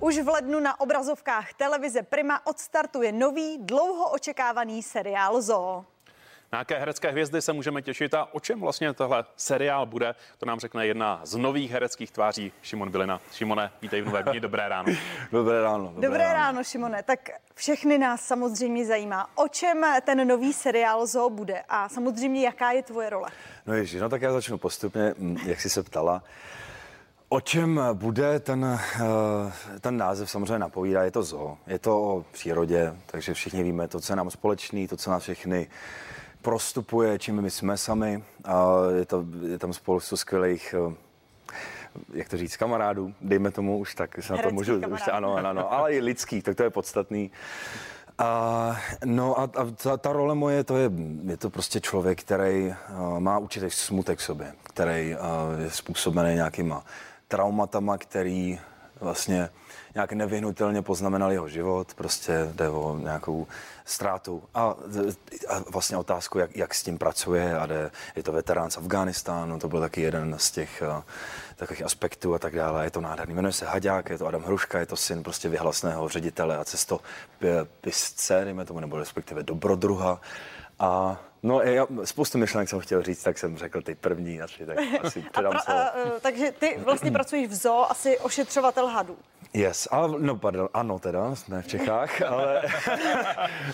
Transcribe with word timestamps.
Už 0.00 0.18
v 0.18 0.28
lednu 0.28 0.60
na 0.60 0.80
obrazovkách 0.80 1.54
televize 1.54 2.02
Prima 2.02 2.46
odstartuje 2.46 3.12
nový, 3.12 3.58
dlouho 3.60 4.10
očekávaný 4.10 4.82
seriál 4.82 5.42
Zoo. 5.42 5.84
Na 6.52 6.58
jaké 6.58 6.78
herecké 6.78 7.10
hvězdy 7.10 7.42
se 7.42 7.52
můžeme 7.52 7.82
těšit 7.82 8.14
a 8.14 8.34
o 8.34 8.40
čem 8.40 8.60
vlastně 8.60 8.92
tohle 8.94 9.24
seriál 9.36 9.86
bude, 9.86 10.14
to 10.38 10.46
nám 10.46 10.60
řekne 10.60 10.86
jedna 10.86 11.20
z 11.24 11.36
nových 11.36 11.70
hereckých 11.70 12.10
tváří, 12.10 12.52
Šimon 12.62 12.90
Bilina. 12.90 13.20
Šimone, 13.32 13.70
vítej 13.82 14.02
v 14.02 14.04
nové 14.04 14.22
dní, 14.22 14.40
dobré 14.40 14.68
ráno. 14.68 14.92
Dobré 15.32 15.62
ráno. 15.62 15.84
Dobré, 15.84 16.08
dobré 16.08 16.24
ráno. 16.24 16.34
ráno, 16.34 16.64
Šimone. 16.64 17.02
Tak 17.02 17.30
všechny 17.54 17.98
nás 17.98 18.20
samozřejmě 18.20 18.86
zajímá, 18.86 19.30
o 19.34 19.48
čem 19.48 19.84
ten 20.02 20.28
nový 20.28 20.52
seriál 20.52 21.06
Zoo 21.06 21.30
bude 21.30 21.62
a 21.68 21.88
samozřejmě 21.88 22.44
jaká 22.44 22.70
je 22.70 22.82
tvoje 22.82 23.10
role. 23.10 23.30
No 23.66 23.74
ježi, 23.74 24.00
no 24.00 24.08
tak 24.08 24.22
já 24.22 24.32
začnu 24.32 24.58
postupně, 24.58 25.14
jak 25.46 25.60
jsi 25.60 25.70
se 25.70 25.82
ptala. 25.82 26.22
O 27.30 27.40
čem 27.40 27.80
bude 27.92 28.40
ten, 28.40 28.64
eh, 28.64 29.80
ten 29.80 29.96
název? 29.96 30.30
Samozřejmě 30.30 30.58
napovídá, 30.58 31.02
je 31.02 31.10
to 31.10 31.22
zoo, 31.22 31.58
je 31.66 31.78
to 31.78 32.02
o 32.02 32.24
přírodě, 32.32 32.96
takže 33.06 33.34
všichni 33.34 33.62
víme 33.62 33.88
to, 33.88 34.00
co 34.00 34.12
je 34.12 34.16
nám 34.16 34.30
společný, 34.30 34.88
to, 34.88 34.96
co 34.96 35.10
nás 35.10 35.22
všechny 35.22 35.66
prostupuje, 36.42 37.18
čím 37.18 37.42
my 37.42 37.50
jsme 37.50 37.76
sami. 37.76 38.24
A 38.44 38.76
je, 38.96 39.04
to, 39.04 39.24
je 39.46 39.58
tam 39.58 39.72
spoustu 39.72 40.16
skvělých 40.16 40.74
eh, 40.90 40.94
jak 42.12 42.28
to 42.28 42.36
říct, 42.36 42.56
kamarádů, 42.56 43.14
dejme 43.20 43.50
tomu 43.50 43.78
už 43.78 43.94
tak, 43.94 44.22
se 44.22 44.32
na 44.32 44.42
to 44.42 44.50
můžu, 44.50 44.76
už, 44.76 45.08
ano, 45.12 45.34
ano, 45.36 45.48
ano, 45.48 45.72
ale 45.72 45.94
i 45.94 46.00
lidský, 46.00 46.42
tak 46.42 46.56
to 46.56 46.62
je 46.62 46.70
podstatný. 46.70 47.30
A, 48.18 48.76
no 49.04 49.40
a, 49.40 49.42
a 49.42 49.70
ta, 49.82 49.96
ta 49.96 50.12
role 50.12 50.34
moje, 50.34 50.64
to 50.64 50.76
je, 50.76 50.90
je 51.24 51.36
to 51.36 51.50
prostě 51.50 51.80
člověk, 51.80 52.20
který 52.20 52.68
uh, 52.68 53.20
má 53.20 53.38
určitý 53.38 53.70
smutek 53.70 54.18
v 54.18 54.22
sobě, 54.22 54.52
který 54.62 55.14
uh, 55.14 55.60
je 55.60 55.70
způsobený 55.70 56.34
nějakýma 56.34 56.84
traumatama, 57.28 57.98
který 57.98 58.60
vlastně 59.00 59.50
nějak 59.94 60.12
nevyhnutelně 60.12 60.82
poznamenal 60.82 61.32
jeho 61.32 61.48
život, 61.48 61.94
prostě 61.94 62.50
jde 62.52 62.68
o 62.68 62.98
nějakou 62.98 63.46
ztrátu 63.84 64.42
a, 64.54 64.74
a 65.48 65.60
vlastně 65.70 65.96
otázku, 65.96 66.38
jak, 66.38 66.56
jak 66.56 66.74
s 66.74 66.82
tím 66.82 66.98
pracuje 66.98 67.58
a 67.58 67.66
jde, 67.66 67.90
je 68.16 68.22
to 68.22 68.32
veterán 68.32 68.70
z 68.70 68.76
Afghánistánu, 68.76 69.58
to 69.58 69.68
byl 69.68 69.80
taky 69.80 70.00
jeden 70.00 70.34
z 70.38 70.50
těch 70.50 70.82
uh, 70.96 71.02
takových 71.56 71.82
aspektů 71.82 72.34
a 72.34 72.38
tak 72.38 72.54
dále. 72.54 72.84
Je 72.84 72.90
to 72.90 73.00
nádherný. 73.00 73.34
Jmenuje 73.34 73.52
se 73.52 73.66
Haďák, 73.66 74.10
je 74.10 74.18
to 74.18 74.26
Adam 74.26 74.42
Hruška, 74.42 74.78
je 74.78 74.86
to 74.86 74.96
syn 74.96 75.22
prostě 75.22 75.48
vyhlasného 75.48 76.08
ředitele 76.08 76.56
a 76.56 76.64
cesto 76.64 77.00
pisce, 77.80 78.40
dejme 78.44 78.64
tomu, 78.64 78.80
nebo 78.80 78.98
respektive 78.98 79.42
dobrodruha. 79.42 80.20
A 80.78 81.20
No, 81.42 81.60
já 81.60 81.86
spoustu 82.04 82.38
myšlenek 82.38 82.68
jsem 82.68 82.80
chtěl 82.80 83.02
říct, 83.02 83.22
tak 83.22 83.38
jsem 83.38 83.58
řekl 83.58 83.82
ty 83.82 83.94
první 83.94 84.40
asi, 84.42 84.66
tak 84.66 84.78
asi 85.02 85.22
předám 85.32 85.56
a, 85.56 85.62
pra, 85.62 85.74
a, 85.74 85.88
a, 85.88 85.92
Takže 86.20 86.52
ty 86.58 86.78
vlastně 86.84 87.10
pracuješ 87.10 87.48
v 87.48 87.54
zoo, 87.54 87.86
asi 87.90 88.18
ošetřovatel 88.18 88.86
hadů. 88.86 89.16
Yes, 89.54 89.88
ale 89.90 90.18
no 90.18 90.36
pardon, 90.36 90.68
ano 90.74 90.98
teda, 90.98 91.34
jsme 91.34 91.62
v 91.62 91.66
Čechách, 91.66 92.22
ale 92.22 92.62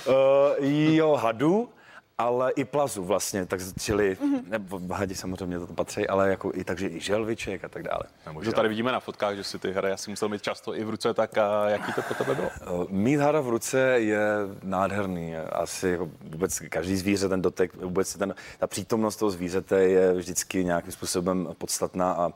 uh, 0.07 0.65
jo, 0.95 1.15
hadů 1.15 1.69
ale 2.25 2.51
i 2.51 2.65
plazu 2.65 3.05
vlastně, 3.05 3.47
tak 3.47 3.61
čili, 3.79 4.17
mm-hmm. 4.17 4.43
nebo 4.49 4.81
hadi 4.95 5.15
samozřejmě 5.15 5.59
to 5.59 5.67
patří, 5.67 6.09
ale 6.09 6.31
jako 6.31 6.53
i 6.55 6.65
takže 6.65 6.89
i 6.89 7.01
želviček 7.01 7.65
a 7.65 7.69
tak 7.69 7.83
dále. 7.83 8.03
To 8.45 8.53
tady 8.53 8.69
vidíme 8.69 8.93
na 8.93 9.01
fotkách, 9.01 9.37
že 9.37 9.45
si 9.45 9.59
ty 9.59 9.73
hry 9.73 9.93
asi 9.93 10.11
musel 10.11 10.29
mít 10.29 10.43
často 10.43 10.77
i 10.77 10.85
v 10.85 10.91
ruce, 10.91 11.15
tak 11.15 11.39
a 11.39 11.69
jaký 11.69 11.93
to 11.93 12.03
po 12.03 12.15
tebe 12.15 12.35
bylo? 12.35 12.49
Eh, 12.57 12.87
mít 12.89 13.17
hada 13.17 13.41
v 13.41 13.49
ruce 13.49 13.79
je 13.81 14.21
nádherný. 14.63 15.37
Asi 15.37 15.89
jako 15.89 16.11
vůbec 16.21 16.59
každý 16.69 16.97
zvíře, 16.97 17.29
ten 17.29 17.43
dotek, 17.43 17.75
vůbec 17.77 18.15
ten, 18.15 18.35
ta 18.59 18.67
přítomnost 18.67 19.17
toho 19.17 19.31
zvířete 19.31 19.83
je 19.83 20.13
vždycky 20.13 20.65
nějakým 20.65 20.93
způsobem 20.93 21.49
podstatná 21.59 22.13
a 22.13 22.33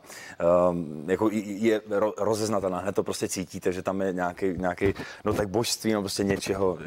um, 0.69 1.03
jako 1.07 1.29
je 1.33 1.81
rozeznatelná. 2.17 2.79
Hned 2.79 2.95
to 2.95 3.03
prostě 3.03 3.27
cítíte, 3.27 3.71
že 3.71 3.81
tam 3.81 4.01
je 4.01 4.13
nějaký, 4.13 4.45
nějaký 4.57 4.93
no 5.25 5.33
tak 5.33 5.49
božství, 5.49 5.93
no 5.93 6.01
prostě 6.01 6.23
něčeho, 6.23 6.77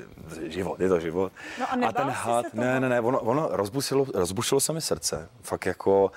život, 0.46 0.80
je 0.80 0.88
to 0.88 1.00
život. 1.00 1.32
No 1.60 1.66
a, 1.84 1.88
a 1.88 1.92
ten 1.92 2.08
had, 2.10 2.54
ne, 2.54 2.80
ne, 2.80 2.91
ne, 2.92 3.00
ono, 3.00 3.18
ono 3.18 3.48
rozbušilo, 3.52 4.06
rozbušilo 4.14 4.60
se 4.60 4.72
mi 4.72 4.80
srdce. 4.80 5.26
Fakt 5.44 5.66
jako 5.66 6.10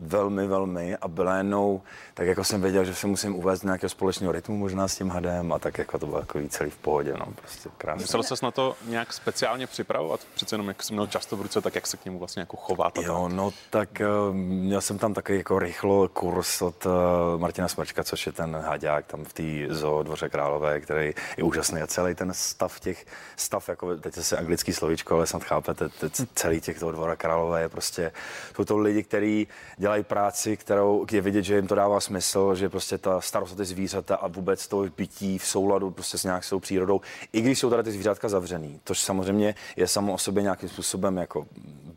velmi, 0.00 0.46
velmi 0.46 0.96
a 0.96 1.08
byla 1.08 1.36
jednou, 1.36 1.82
tak 2.14 2.26
jako 2.26 2.44
jsem 2.44 2.62
věděl, 2.62 2.84
že 2.84 2.94
se 2.94 3.06
musím 3.06 3.36
uvést 3.36 3.62
nějakého 3.62 3.90
společného 3.90 4.32
rytmu 4.32 4.56
možná 4.56 4.88
s 4.88 4.96
tím 4.96 5.10
hadem 5.10 5.52
a 5.52 5.58
tak 5.58 5.78
jako 5.78 5.98
to 5.98 6.06
bylo 6.06 6.18
jako 6.18 6.38
celý 6.48 6.70
v 6.70 6.76
pohodě, 6.76 7.14
no, 7.18 7.26
prostě 7.36 7.68
krásně. 7.78 8.02
Musel 8.02 8.22
ses 8.22 8.40
na 8.40 8.50
to 8.50 8.76
nějak 8.86 9.12
speciálně 9.12 9.66
připravovat? 9.66 10.20
Přece 10.34 10.54
jenom 10.54 10.68
jak 10.68 10.82
jsem 10.82 10.94
měl 10.94 11.06
často 11.06 11.36
v 11.36 11.42
ruce, 11.42 11.60
tak 11.60 11.74
jak 11.74 11.86
se 11.86 11.96
k 11.96 12.04
němu 12.04 12.18
vlastně 12.18 12.40
jako 12.40 12.56
chovat? 12.56 12.98
Jo, 12.98 13.28
no 13.28 13.50
tak 13.70 13.88
uh, 14.28 14.34
měl 14.34 14.80
jsem 14.80 14.98
tam 14.98 15.14
takový 15.14 15.38
jako 15.38 15.58
rychlo 15.58 16.08
kurz 16.08 16.62
od 16.62 16.86
uh, 16.86 16.92
Martina 17.36 17.68
Smrčka, 17.68 18.04
což 18.04 18.26
je 18.26 18.32
ten 18.32 18.56
haďák 18.56 19.06
tam 19.06 19.24
v 19.24 19.32
té 19.32 19.74
zoo 19.74 20.02
Dvoře 20.02 20.28
Králové, 20.28 20.80
který 20.80 21.14
je 21.36 21.44
úžasný 21.44 21.80
a 21.80 21.86
celý 21.86 22.14
ten 22.14 22.34
stav 22.34 22.80
těch, 22.80 23.06
stav, 23.36 23.68
jako 23.68 23.96
teď 23.96 24.14
se 24.14 24.36
anglický 24.36 24.72
slovíčko, 24.72 25.14
ale 25.14 25.26
snad 25.26 25.44
chápete, 25.44 25.88
celý 26.34 26.60
těch 26.60 26.78
toho 26.78 26.92
Dvora 26.92 27.16
Králové 27.16 27.60
je 27.60 27.68
prostě, 27.68 28.12
jsou 28.56 28.64
to 28.64 28.78
lidi, 28.78 29.02
kteří 29.02 29.48
dělají 29.88 30.04
práci, 30.04 30.56
kterou 30.56 31.06
je 31.12 31.20
vidět, 31.20 31.42
že 31.42 31.56
jim 31.56 31.66
to 31.66 31.74
dává 31.74 32.00
smysl, 32.00 32.54
že 32.54 32.68
prostě 32.68 32.98
ta 32.98 33.20
starost 33.20 33.52
o 33.52 33.56
ty 33.56 33.64
zvířata 33.64 34.16
a 34.16 34.28
vůbec 34.28 34.68
to 34.68 34.84
bytí 34.96 35.38
v 35.38 35.46
souladu 35.46 35.90
prostě 35.90 36.18
s 36.18 36.24
nějakou 36.24 36.60
přírodou, 36.60 37.00
i 37.32 37.40
když 37.40 37.58
jsou 37.58 37.70
tady 37.70 37.82
ty 37.82 37.92
zvířátka 37.92 38.28
zavřený, 38.28 38.80
což 38.84 39.00
samozřejmě 39.00 39.54
je 39.76 39.88
samo 39.88 40.12
o 40.12 40.18
sobě 40.18 40.42
nějakým 40.42 40.68
způsobem 40.68 41.16
jako 41.16 41.46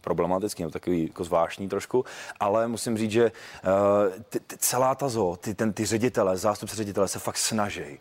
problematický, 0.02 0.64
nebo 0.64 0.72
takový 0.72 1.08
jako 1.08 1.24
zvláštní 1.24 1.70
trošku, 1.70 2.06
ale 2.40 2.68
musím 2.68 2.98
říct, 2.98 3.12
že 3.12 3.32
uh, 3.32 4.22
ty, 4.30 4.40
ty, 4.40 4.58
celá 4.58 4.96
ta 4.96 5.10
zoo, 5.10 5.36
ty, 5.36 5.54
ten, 5.54 5.74
ty 5.74 5.86
ředitele, 5.86 6.38
zástupci 6.38 6.76
ředitele 6.76 7.08
se 7.08 7.20
fakt 7.20 7.38
snaží 7.38 8.00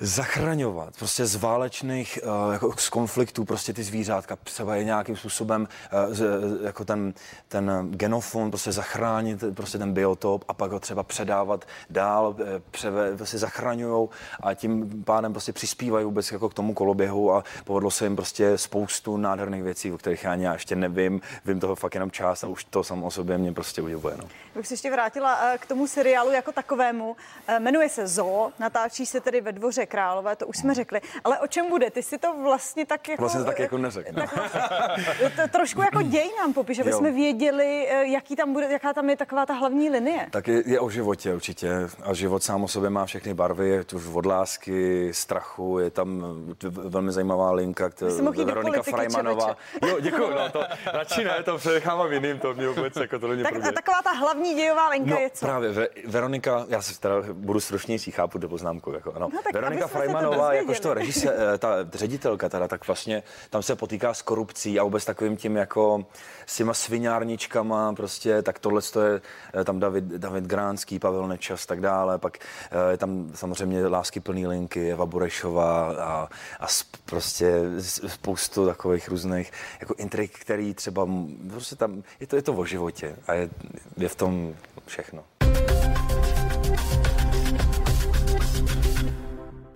zachraňovat 0.00 0.96
prostě 0.98 1.26
z 1.26 1.36
válečných, 1.36 2.18
uh, 2.22 2.52
jako 2.52 2.74
z 2.76 2.88
konfliktů 2.88 3.44
prostě 3.44 3.72
ty 3.72 3.82
zvířátka, 3.82 4.36
třeba 4.36 4.76
je 4.76 4.84
nějakým 4.84 5.16
způsobem 5.16 5.68
uh, 6.08 6.14
z, 6.14 6.24
jako 6.62 6.84
ten, 6.84 7.14
ten 7.48 7.88
genofon 7.90 8.50
prostě 8.50 8.72
zachránit 8.72 9.44
prostě 9.54 9.78
ten 9.78 9.92
biotop 9.92 10.44
a 10.48 10.54
pak 10.54 10.72
ho 10.72 10.80
třeba 10.80 11.02
předávat 11.02 11.64
dál, 11.90 12.36
eh, 12.40 12.62
převe, 12.70 13.16
prostě 13.16 13.38
zachraňují 13.38 14.08
a 14.40 14.54
tím 14.54 15.02
pádem 15.04 15.32
prostě 15.32 15.52
přispívají 15.52 16.04
vůbec 16.04 16.32
jako 16.32 16.48
k 16.48 16.54
tomu 16.54 16.74
koloběhu 16.74 17.34
a 17.34 17.44
povedlo 17.64 17.90
se 17.90 18.04
jim 18.04 18.16
prostě 18.16 18.58
spoustu 18.58 19.16
nádherných 19.16 19.62
věcí, 19.62 19.92
o 19.92 19.98
kterých 19.98 20.24
já 20.24 20.34
já 20.34 20.52
ještě 20.52 20.76
nevím, 20.76 21.20
vím 21.44 21.60
toho 21.60 21.74
fakt 21.74 21.94
jenom 21.94 22.10
část 22.10 22.44
a 22.44 22.46
už 22.46 22.64
to 22.64 22.84
samo 22.84 23.06
o 23.06 23.10
sobě 23.10 23.38
mě 23.38 23.52
prostě 23.52 23.82
udivuje. 23.82 24.16
No. 24.18 24.24
Bych 24.54 24.66
se 24.66 24.74
ještě 24.74 24.90
vrátila 24.90 25.38
k 25.58 25.66
tomu 25.66 25.86
seriálu 25.86 26.30
jako 26.30 26.52
takovému. 26.52 27.16
Jmenuje 27.58 27.88
se 27.88 28.06
Zoo, 28.06 28.52
natáčí 28.58 29.06
se 29.06 29.20
tedy 29.20 29.40
ve 29.40 29.52
dvoře 29.52 29.86
Králové, 29.90 30.36
to 30.36 30.46
už 30.46 30.56
jsme 30.56 30.74
řekli. 30.74 31.00
Ale 31.24 31.38
o 31.38 31.46
čem 31.46 31.68
bude? 31.68 31.90
Ty 31.90 32.02
si 32.02 32.18
to 32.18 32.34
vlastně 32.42 32.86
tak 32.86 33.08
jako... 33.08 33.22
Vlastně 33.22 33.40
to 33.40 33.46
tak 33.46 33.58
jako 33.58 33.78
neřekl. 33.78 34.12
Tak 34.14 34.36
vlastně, 34.36 35.30
to, 35.36 35.48
trošku 35.52 35.82
jako 35.82 36.02
děj 36.02 36.30
nám 36.38 36.52
popiš, 36.52 36.78
aby 36.78 36.90
jo. 36.90 36.98
jsme 36.98 37.10
věděli, 37.10 37.86
eh, 37.88 38.06
jaký 38.06 38.36
tam 38.36 38.52
bude, 38.52 38.66
jaká 38.72 38.92
tam 38.92 39.10
je 39.10 39.16
taková 39.16 39.46
ta 39.46 39.54
hlavní 39.54 39.90
linie. 39.90 40.26
Tak 40.30 40.48
je, 40.48 40.62
je 40.66 40.80
o 40.80 40.90
životě 40.90 41.34
určitě. 41.34 41.70
A 42.02 42.14
život 42.14 42.42
sám 42.42 42.64
o 42.64 42.68
sobě 42.68 42.90
má 42.90 43.06
všechny 43.06 43.34
barvy, 43.34 43.68
je 43.68 43.84
tu 43.84 44.00
od 44.14 44.26
lásky, 44.26 45.10
strachu, 45.14 45.78
je 45.78 45.90
tam 45.90 46.24
velmi 46.70 47.12
zajímavá 47.12 47.52
linka, 47.52 47.90
která 47.90 48.10
Veronika 48.44 48.82
Frajmanová. 48.82 49.56
Jo, 49.88 50.00
děkuji, 50.00 50.30
no 50.30 50.50
to 50.50 50.64
radši 50.92 51.24
ne, 51.24 51.42
to 51.42 51.56
přenechávám 51.56 52.12
jiným, 52.12 52.38
to 52.38 52.54
mě 52.54 52.68
vůbec 52.68 52.96
jako 52.96 53.18
to 53.18 53.28
není 53.28 53.42
tak, 53.42 53.56
a 53.56 53.72
taková 53.72 54.02
ta 54.04 54.12
hlavní 54.12 54.54
dějová 54.54 54.88
linka 54.88 55.10
no, 55.10 55.20
je 55.20 55.30
co? 55.30 55.46
právě, 55.46 55.88
Veronika, 56.06 56.66
já 56.68 56.82
se 56.82 57.00
teda 57.00 57.14
budu 57.32 57.60
stručnější, 57.60 58.10
chápu 58.10 58.38
do 58.38 58.48
poznámku, 58.48 58.92
jako 58.92 59.12
ano. 59.12 59.28
No, 59.32 59.40
Veronika 59.54 59.79
Freimanová, 59.86 60.52
jakožto 60.52 60.94
režise, 60.94 61.34
eh, 61.54 61.58
ta 61.58 61.68
ředitelka, 61.92 62.48
teda, 62.48 62.68
tak 62.68 62.86
vlastně 62.86 63.22
tam 63.50 63.62
se 63.62 63.76
potýká 63.76 64.14
s 64.14 64.22
korupcí 64.22 64.80
a 64.80 64.84
vůbec 64.84 65.04
takovým 65.04 65.36
tím 65.36 65.56
jako 65.56 66.04
s 66.46 66.56
těma 66.56 66.74
sviňárničkama, 66.74 67.92
prostě, 67.92 68.42
tak 68.42 68.58
tohle 68.58 68.82
je 69.04 69.20
eh, 69.54 69.64
tam 69.64 69.80
David, 69.80 70.04
David 70.04 70.44
Gránský, 70.44 70.98
Pavel 70.98 71.28
Nečas, 71.28 71.66
tak 71.66 71.80
dále, 71.80 72.18
pak 72.18 72.38
eh, 72.38 72.90
je 72.90 72.96
tam 72.96 73.30
samozřejmě 73.34 73.86
lásky 73.86 74.20
plný 74.20 74.46
linky, 74.46 74.92
Eva 74.92 75.06
Burešová 75.06 75.92
a, 75.92 76.28
a 76.60 76.66
prostě 77.04 77.62
spoustu 78.06 78.66
takových 78.66 79.08
různých 79.08 79.52
jako 79.80 79.94
intrik, 79.98 80.38
který 80.38 80.74
třeba 80.74 81.08
prostě 81.50 81.76
tam, 81.76 82.02
je 82.20 82.26
to, 82.26 82.36
je 82.36 82.42
to 82.42 82.52
o 82.52 82.64
životě 82.64 83.16
a 83.26 83.34
je, 83.34 83.50
je 83.96 84.08
v 84.08 84.14
tom 84.14 84.54
všechno. 84.86 85.24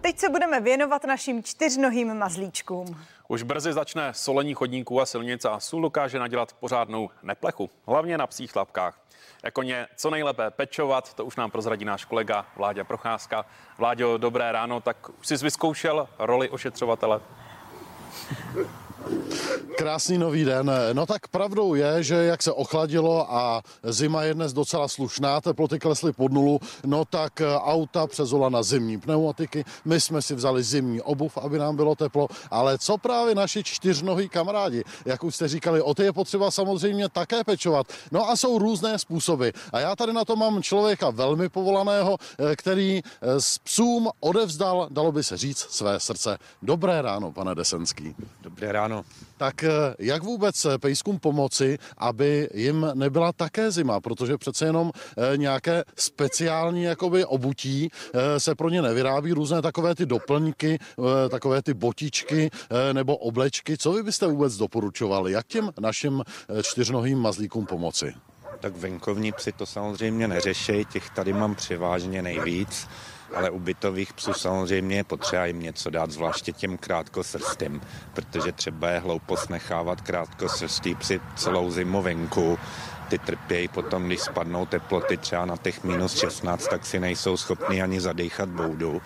Teď 0.05 0.19
se 0.19 0.29
budeme 0.29 0.61
věnovat 0.61 1.05
našim 1.05 1.43
čtyřnohým 1.43 2.15
mazlíčkům. 2.15 3.01
Už 3.29 3.43
brzy 3.43 3.73
začne 3.73 4.15
solení 4.15 4.55
chodníků 4.55 5.01
a 5.01 5.07
silnic 5.07 5.45
a 5.45 5.61
sůl 5.61 5.83
dokáže 5.83 6.19
nadělat 6.19 6.53
pořádnou 6.53 7.11
neplechu, 7.23 7.71
hlavně 7.87 8.19
na 8.19 8.27
psích 8.27 8.53
tlapkách. 8.53 9.01
Jako 9.45 9.63
ně 9.63 9.87
co 9.97 10.11
nejlépe 10.11 10.51
pečovat, 10.51 11.15
to 11.15 11.25
už 11.25 11.37
nám 11.37 11.51
prozradí 11.51 11.85
náš 11.85 12.05
kolega 12.05 12.47
Vláďa 12.57 12.85
Procházka. 12.85 13.47
Vláďo, 13.79 14.19
dobré 14.19 14.53
ráno, 14.53 14.81
tak 14.81 14.97
už 15.21 15.27
jsi 15.27 15.37
vyzkoušel 15.37 16.09
roli 16.19 16.51
ošetřovatele? 16.51 17.21
Krásný 19.77 20.19
nový 20.19 20.45
den. 20.45 20.71
No 20.93 21.07
tak 21.07 21.29
pravdou 21.29 21.75
je, 21.75 22.03
že 22.03 22.15
jak 22.15 22.43
se 22.43 22.53
ochladilo 22.53 23.35
a 23.35 23.63
zima 23.83 24.23
je 24.23 24.35
dnes 24.35 24.53
docela 24.53 24.89
slušná, 24.89 25.41
teploty 25.41 25.79
klesly 25.79 26.13
pod 26.13 26.33
nulu, 26.33 26.61
no 26.87 27.05
tak 27.05 27.43
auta 27.59 28.07
přezola 28.07 28.49
na 28.49 28.63
zimní 28.63 29.01
pneumatiky. 29.01 29.65
My 29.85 30.01
jsme 30.01 30.23
si 30.23 30.35
vzali 30.35 30.63
zimní 30.63 31.01
obuv, 31.01 31.39
aby 31.39 31.59
nám 31.59 31.77
bylo 31.77 31.95
teplo, 31.95 32.29
ale 32.51 32.79
co 32.79 32.99
právě 32.99 33.35
naši 33.35 33.65
čtyřnohý 33.65 34.29
kamarádi? 34.29 34.85
Jak 35.05 35.25
už 35.25 35.35
jste 35.35 35.49
říkali, 35.49 35.83
o 35.83 35.95
ty 35.95 36.03
je 36.03 36.13
potřeba 36.13 36.51
samozřejmě 36.51 37.09
také 37.09 37.45
pečovat. 37.45 37.87
No 38.13 38.31
a 38.31 38.37
jsou 38.37 38.59
různé 38.59 38.99
způsoby. 38.99 39.49
A 39.73 39.81
já 39.81 39.97
tady 39.97 40.13
na 40.13 40.25
to 40.25 40.37
mám 40.37 40.63
člověka 40.63 41.11
velmi 41.11 41.49
povolaného, 41.49 42.17
který 42.57 43.03
s 43.21 43.59
psům 43.59 44.11
odevzdal, 44.21 44.89
dalo 44.91 45.13
by 45.13 45.25
se 45.25 45.37
říct, 45.37 45.59
své 45.59 46.01
srdce. 46.01 46.39
Dobré 46.63 47.03
ráno, 47.03 47.33
pane 47.33 47.55
Desenský. 47.55 48.15
Dobré 48.43 48.73
ráno. 48.73 48.84
Tak 49.37 49.65
eh, 49.65 49.69
jak 49.99 50.23
vůbec 50.23 50.65
eh, 50.65 50.79
pejskům 50.79 51.19
pomoci, 51.19 51.79
aby 51.99 52.49
jim 52.55 52.87
nebyla 52.95 53.33
také 53.33 53.71
zima, 53.71 54.01
protože 54.01 54.39
přece 54.39 54.67
jenom 54.67 54.91
eh, 54.95 55.37
nějaké 55.37 55.85
speciální 55.97 56.83
jakoby 56.83 57.25
obutí 57.25 57.91
se 58.39 58.55
pro 58.55 58.69
ně 58.69 58.83
nevyrábí, 58.83 59.33
různé 59.33 59.63
takové 59.63 59.95
ty 59.95 60.07
doplňky, 60.07 60.79
takové 61.31 61.63
ty 61.63 61.75
botičky 61.75 62.51
nebo 62.93 63.17
oblečky. 63.17 63.79
Co 63.79 63.93
vy 63.93 64.03
byste 64.03 64.27
vůbec 64.27 64.57
doporučovali? 64.57 65.33
Jak 65.33 65.47
těm 65.47 65.71
našim 65.81 66.23
čtyřnohým 66.63 67.19
mazlíkům 67.19 67.67
pomoci? 67.67 68.15
Tak 68.61 68.77
venkovní 68.77 69.33
psi 69.33 69.53
to 69.53 69.67
samozřejmě 69.67 70.29
neřeší, 70.29 70.85
těch 70.85 71.11
tady 71.11 71.33
mám 71.33 71.55
převážně 71.55 72.23
nejvíc 72.23 72.89
ale 73.35 73.51
u 73.51 73.59
bytových 73.59 74.13
psů 74.13 74.33
samozřejmě 74.33 74.97
je 74.97 75.05
potřeba 75.05 75.47
jim 75.47 75.61
něco 75.61 75.91
dát, 75.91 76.11
zvláště 76.11 76.53
těm 76.53 76.79
krátkosrstým, 76.79 77.81
protože 78.15 78.53
třeba 78.53 78.89
je 78.91 78.99
hloupost 78.99 79.51
nechávat 79.51 80.01
krátkosrstý 80.01 80.95
psy 80.95 81.21
celou 81.37 81.71
zimu 81.71 82.03
venku, 82.03 82.59
ty 83.09 83.19
trpějí 83.19 83.69
potom, 83.69 84.07
když 84.07 84.21
spadnou 84.21 84.67
teploty 84.67 85.17
třeba 85.17 85.47
na 85.47 85.57
těch 85.57 85.85
minus 85.85 86.19
16, 86.19 86.69
tak 86.69 86.87
si 86.87 87.01
nejsou 87.01 87.37
schopni 87.37 87.83
ani 87.83 88.01
zadýchat 88.01 88.49
boudu. 88.49 89.03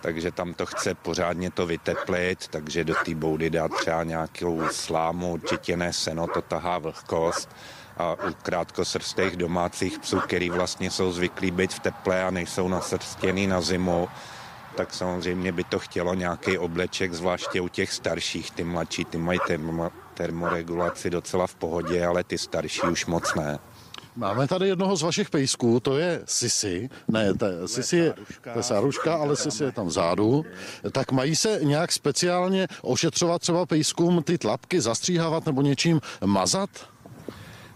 Takže 0.00 0.32
tam 0.32 0.54
to 0.54 0.66
chce 0.66 0.94
pořádně 0.94 1.50
to 1.50 1.66
vyteplit, 1.66 2.48
takže 2.48 2.84
do 2.84 2.94
té 3.04 3.14
boudy 3.14 3.50
dát 3.50 3.72
třeba 3.80 4.04
nějakou 4.04 4.62
slámu, 4.70 5.32
určitě 5.32 5.76
ne 5.76 5.92
seno, 5.92 6.26
to 6.26 6.42
tahá 6.42 6.78
vlhkost 6.78 7.48
a 7.96 8.12
u 8.12 8.34
krátkosrstých 8.42 9.36
domácích 9.36 9.98
psů, 9.98 10.20
který 10.20 10.50
vlastně 10.50 10.90
jsou 10.90 11.12
zvyklí 11.12 11.50
být 11.50 11.72
v 11.72 11.80
teple 11.80 12.24
a 12.24 12.30
nejsou 12.30 12.68
nasrstěný 12.68 13.46
na 13.46 13.60
zimu, 13.60 14.08
tak 14.76 14.94
samozřejmě 14.94 15.52
by 15.52 15.64
to 15.64 15.78
chtělo 15.78 16.14
nějaký 16.14 16.58
obleček, 16.58 17.12
zvláště 17.12 17.60
u 17.60 17.68
těch 17.68 17.92
starších. 17.92 18.50
Ty 18.50 18.64
mladší, 18.64 19.04
ty 19.04 19.18
mají 19.18 19.38
termo, 19.46 19.90
termoregulaci 20.14 21.10
docela 21.10 21.46
v 21.46 21.54
pohodě, 21.54 22.06
ale 22.06 22.24
ty 22.24 22.38
starší 22.38 22.82
už 22.82 23.06
moc 23.06 23.34
ne. 23.34 23.58
Máme 24.16 24.48
tady 24.48 24.68
jednoho 24.68 24.96
z 24.96 25.02
vašich 25.02 25.30
pejsků, 25.30 25.80
to 25.80 25.98
je 25.98 26.22
Sisi. 26.24 26.88
Ne, 27.08 27.34
to 27.34 27.46
je, 27.46 27.68
Sisi 27.68 27.96
je, 27.96 28.14
to 28.52 28.58
je 28.58 28.62
sáruška, 28.62 29.14
ale 29.14 29.36
Sisi 29.36 29.64
je 29.64 29.72
tam 29.72 29.86
vzadu. 29.86 30.44
Tak 30.92 31.12
mají 31.12 31.36
se 31.36 31.60
nějak 31.62 31.92
speciálně 31.92 32.66
ošetřovat 32.82 33.42
třeba 33.42 33.66
pejskům 33.66 34.22
ty 34.22 34.38
tlapky, 34.38 34.80
zastříhávat 34.80 35.46
nebo 35.46 35.62
něčím 35.62 36.00
mazat? 36.24 36.70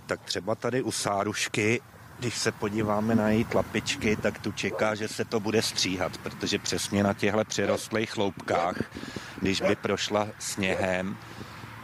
Tak 0.07 0.21
třeba 0.21 0.55
tady 0.55 0.83
u 0.83 0.93
Sárušky, 0.93 1.81
když 2.19 2.39
se 2.39 2.53
podíváme 2.53 3.15
na 3.15 3.29
její 3.29 3.45
tlapičky, 3.45 4.17
tak 4.17 4.39
tu 4.39 4.53
čeká, 4.53 4.95
že 4.95 5.09
se 5.09 5.25
to 5.25 5.41
bude 5.41 5.63
stříhat, 5.63 6.19
protože 6.19 6.59
přesně 6.59 7.03
na 7.03 7.15
těchto 7.15 7.45
přirostlých 7.45 8.11
chloupkách, 8.11 8.83
když 9.41 9.61
by 9.61 9.77
prošla 9.77 10.29
sněhem, 10.39 11.17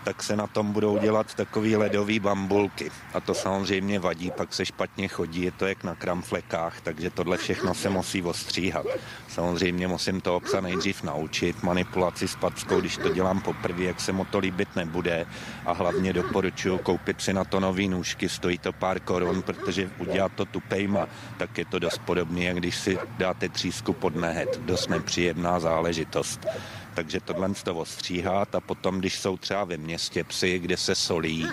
tak 0.04 0.22
se 0.22 0.36
na 0.36 0.46
tom 0.46 0.72
budou 0.72 0.98
dělat 0.98 1.34
takový 1.34 1.76
ledový 1.76 2.20
bambulky. 2.20 2.90
A 3.14 3.20
to 3.20 3.34
samozřejmě 3.34 3.98
vadí, 3.98 4.30
pak 4.30 4.54
se 4.54 4.66
špatně 4.66 5.08
chodí, 5.08 5.42
je 5.42 5.52
to 5.52 5.66
jak 5.66 5.84
na 5.84 5.94
kramflekách, 5.94 6.80
takže 6.80 7.10
tohle 7.10 7.36
všechno 7.36 7.74
se 7.74 7.90
musí 7.90 8.22
ostříhat. 8.22 8.86
Samozřejmě 9.28 9.88
musím 9.88 10.20
to 10.20 10.36
obsa 10.36 10.60
nejdřív 10.60 11.02
naučit, 11.02 11.62
manipulaci 11.62 12.28
s 12.28 12.36
packou, 12.36 12.80
když 12.80 12.96
to 12.96 13.08
dělám 13.08 13.40
poprvé, 13.40 13.82
jak 13.82 14.00
se 14.00 14.12
mu 14.12 14.24
to 14.24 14.38
líbit 14.38 14.76
nebude. 14.76 15.26
A 15.66 15.72
hlavně 15.72 16.12
doporučuji 16.12 16.78
koupit 16.78 17.20
si 17.20 17.32
na 17.32 17.44
to 17.44 17.60
nový 17.60 17.88
nůžky, 17.88 18.28
stojí 18.28 18.58
to 18.58 18.72
pár 18.72 19.00
korun, 19.00 19.42
protože 19.42 19.90
udělat 19.98 20.32
to 20.34 20.44
tupejma, 20.44 21.06
tak 21.38 21.58
je 21.58 21.64
to 21.64 21.78
dost 21.78 21.98
podobné, 21.98 22.44
jak 22.44 22.56
když 22.56 22.76
si 22.76 22.98
dáte 23.18 23.48
třísku 23.48 23.92
pod 23.92 24.16
nehet. 24.16 24.60
Dost 24.60 24.90
nepříjemná 24.90 25.60
záležitost 25.60 26.46
takže 27.00 27.20
tohle 27.20 27.50
to 27.64 27.74
ostříhat 27.74 28.54
a 28.54 28.60
potom, 28.60 28.98
když 28.98 29.18
jsou 29.18 29.36
třeba 29.36 29.64
ve 29.64 29.76
městě 29.76 30.24
psy, 30.24 30.58
kde 30.58 30.76
se 30.76 30.94
solí, 30.94 31.48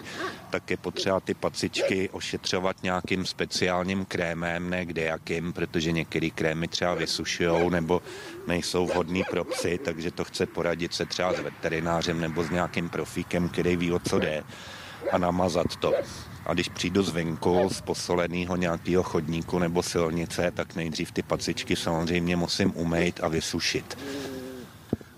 tak 0.50 0.72
je 0.72 0.78
potřeba 0.78 1.20
ty 1.20 1.34
pacičky 1.34 2.10
ošetřovat 2.10 2.84
nějakým 2.84 3.26
speciálním 3.26 4.06
krémem, 4.06 4.70
ne 4.70 4.86
kde 4.86 5.02
jakým, 5.02 5.54
protože 5.54 5.92
některé 5.92 6.30
krémy 6.30 6.68
třeba 6.68 6.94
vysušují 6.94 7.70
nebo 7.70 8.02
nejsou 8.48 8.86
vhodný 8.86 9.24
pro 9.30 9.44
psy, 9.44 9.80
takže 9.86 10.12
to 10.12 10.24
chce 10.24 10.46
poradit 10.46 10.94
se 10.94 11.06
třeba 11.06 11.34
s 11.34 11.40
veterinářem 11.40 12.20
nebo 12.22 12.44
s 12.44 12.50
nějakým 12.50 12.90
profíkem, 12.90 13.50
který 13.50 13.76
ví, 13.76 13.92
o 13.92 14.00
co 14.00 14.20
jde 14.20 14.44
a 15.12 15.18
namazat 15.18 15.76
to. 15.76 15.94
A 16.46 16.54
když 16.54 16.70
přijdu 16.70 17.04
zvenku 17.04 17.70
z 17.72 17.82
posoleného 17.82 18.56
nějakého 18.56 19.04
chodníku 19.04 19.60
nebo 19.60 19.84
silnice, 19.84 20.52
tak 20.52 20.76
nejdřív 20.76 21.12
ty 21.12 21.24
pacičky 21.24 21.76
samozřejmě 21.76 22.36
musím 22.36 22.72
umýt 22.76 23.20
a 23.24 23.28
vysušit. 23.28 23.98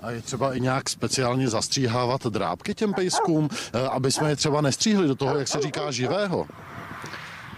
A 0.02 0.12
je 0.12 0.22
třeba 0.22 0.54
i 0.54 0.60
nějak 0.60 0.90
speciálně 0.90 1.50
zastříhávat 1.50 2.26
drábky 2.26 2.76
těm 2.76 2.94
pejskům, 2.94 3.50
eh, 3.52 3.88
aby 3.88 4.12
jsme 4.12 4.30
je 4.30 4.36
třeba 4.36 4.62
nestříhli 4.62 5.08
do 5.08 5.16
toho, 5.16 5.38
jak 5.38 5.48
se 5.48 5.62
říká, 5.62 5.92
živého? 5.92 6.48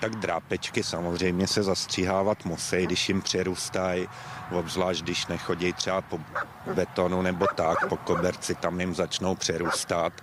Tak 0.02 0.16
drápečky 0.16 0.84
samozřejmě 0.84 1.48
se 1.48 1.64
zastříhávat 1.64 2.46
musí, 2.46 2.86
když 2.86 3.10
jim 3.10 3.22
přerůstají, 3.22 4.08
obzvlášť 4.52 5.04
když 5.04 5.28
nechodí 5.28 5.74
třeba 5.74 6.02
po 6.02 6.20
betonu 6.76 7.22
nebo 7.22 7.46
tak, 7.56 7.88
po 7.90 7.98
koberci 7.98 8.56
tam 8.56 8.80
jim 8.80 8.96
začnou 8.96 9.36
přerůstat 9.36 10.14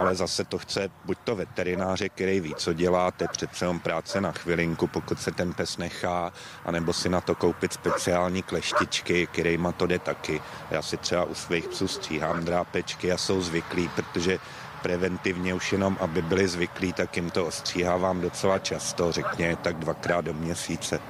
ale 0.00 0.14
zase 0.14 0.44
to 0.44 0.58
chce 0.58 0.90
buď 1.04 1.18
to 1.24 1.36
veterináře, 1.36 2.08
který 2.08 2.40
ví, 2.40 2.54
co 2.54 2.72
dělá, 2.72 3.10
to 3.10 3.24
je 3.24 3.28
přece 3.28 3.64
jenom 3.64 3.80
práce 3.80 4.20
na 4.20 4.32
chvilinku, 4.32 4.86
pokud 4.86 5.20
se 5.20 5.30
ten 5.30 5.52
pes 5.52 5.76
nechá, 5.76 6.32
anebo 6.64 6.92
si 6.92 7.08
na 7.08 7.20
to 7.20 7.34
koupit 7.34 7.72
speciální 7.72 8.42
kleštičky, 8.42 9.26
kterýma 9.26 9.72
to 9.72 9.86
jde 9.86 9.98
taky. 9.98 10.42
Já 10.70 10.82
si 10.82 10.96
třeba 10.96 11.24
u 11.24 11.34
svých 11.34 11.68
psů 11.68 11.88
stříhám 11.88 12.44
drápečky 12.44 13.12
a 13.12 13.16
jsou 13.16 13.42
zvyklí, 13.42 13.88
protože 13.88 14.38
preventivně 14.82 15.54
už 15.54 15.72
jenom, 15.72 15.96
aby 16.00 16.22
byli 16.22 16.48
zvyklí, 16.48 16.92
tak 16.92 17.16
jim 17.16 17.30
to 17.30 17.46
ostříhávám 17.46 18.20
docela 18.20 18.58
často, 18.58 19.12
řekně 19.12 19.56
tak 19.56 19.76
dvakrát 19.76 20.20
do 20.20 20.34
měsíce. 20.34 21.00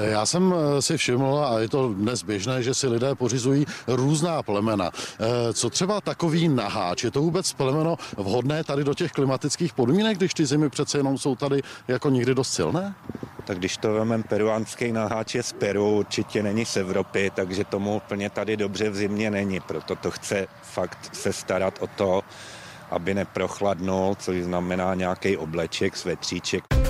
Já 0.00 0.26
jsem 0.26 0.54
eh, 0.54 0.82
si 0.82 0.96
všiml, 0.96 1.44
a 1.44 1.60
je 1.60 1.68
to 1.68 1.94
dnes 1.94 2.22
běžné, 2.22 2.62
že 2.62 2.74
si 2.74 2.88
lidé 2.88 3.14
pořizují 3.14 3.66
různá 3.86 4.42
plemena. 4.42 4.90
Eh, 4.94 5.52
co 5.52 5.70
třeba 5.70 6.00
takový 6.00 6.48
naháč? 6.48 7.04
Je 7.04 7.10
to 7.10 7.20
vůbec 7.20 7.52
plemeno 7.52 7.96
vhodné 8.16 8.64
tady 8.64 8.84
do 8.84 8.94
těch 8.94 9.12
klimatických 9.12 9.72
podmínek, 9.72 10.18
když 10.18 10.34
ty 10.34 10.46
zimy 10.46 10.70
přece 10.70 10.98
jenom 10.98 11.18
jsou 11.18 11.36
tady 11.36 11.62
jako 11.88 12.10
nikdy 12.10 12.34
dost 12.34 12.52
silné? 12.52 12.94
Tak 13.44 13.58
když 13.58 13.76
to 13.76 13.92
vemem 13.92 14.22
peruánský 14.22 14.92
naháč 14.92 15.34
je 15.34 15.42
z 15.42 15.52
Peru, 15.52 15.98
určitě 15.98 16.42
není 16.42 16.64
z 16.64 16.76
Evropy, 16.76 17.32
takže 17.34 17.64
tomu 17.64 17.96
úplně 17.96 18.30
tady 18.30 18.56
dobře 18.56 18.90
v 18.90 18.96
zimě 18.96 19.30
není. 19.30 19.60
Proto 19.60 19.96
to 19.96 20.10
chce 20.10 20.46
fakt 20.62 21.10
se 21.12 21.32
starat 21.32 21.78
o 21.80 21.86
to, 21.86 22.22
aby 22.90 23.14
neprochladnul, 23.14 24.14
což 24.14 24.42
znamená 24.42 24.94
nějaký 24.94 25.36
obleček, 25.36 25.96
svetříček. 25.96 26.83